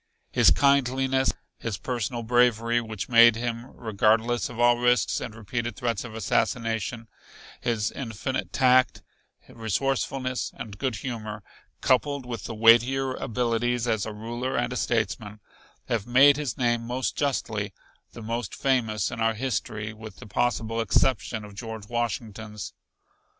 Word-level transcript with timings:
His 0.31 0.49
kindliness, 0.49 1.31
his 1.59 1.77
personal 1.77 2.23
bravery 2.23 2.81
which 2.81 3.07
made 3.07 3.35
him 3.35 3.67
regardless 3.71 4.49
of 4.49 4.59
all 4.59 4.77
risks 4.79 5.21
and 5.21 5.35
repeated 5.35 5.75
threats 5.75 6.03
of 6.03 6.15
assassination, 6.15 7.07
his 7.59 7.91
infinite 7.91 8.51
tact, 8.51 9.03
resourcefulness 9.47 10.51
and 10.57 10.79
good 10.79 10.95
humor, 10.95 11.43
coupled 11.81 12.25
with 12.25 12.45
the 12.45 12.55
weightier 12.55 13.13
abilities 13.13 13.87
as 13.87 14.07
a 14.07 14.11
ruler 14.11 14.57
and 14.57 14.73
a 14.73 14.75
statesman, 14.75 15.39
have 15.87 16.07
made 16.07 16.35
his 16.35 16.57
name 16.57 16.81
most 16.81 17.15
justly 17.15 17.71
the 18.13 18.23
most 18.23 18.55
famous 18.55 19.11
in 19.11 19.21
our 19.21 19.35
history 19.35 19.93
with 19.93 20.15
the 20.15 20.25
possible 20.25 20.81
exception 20.81 21.45
of 21.45 21.53
George 21.53 21.87
Washington's. 21.87 22.73